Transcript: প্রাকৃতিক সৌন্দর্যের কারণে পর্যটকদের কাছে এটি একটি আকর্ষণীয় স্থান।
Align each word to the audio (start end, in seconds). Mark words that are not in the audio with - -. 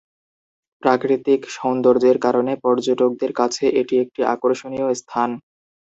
প্রাকৃতিক 0.83 1.41
সৌন্দর্যের 1.55 2.17
কারণে 2.25 2.53
পর্যটকদের 2.63 3.31
কাছে 3.39 3.65
এটি 3.81 3.95
একটি 4.03 4.21
আকর্ষণীয় 4.33 4.87
স্থান। 5.01 5.29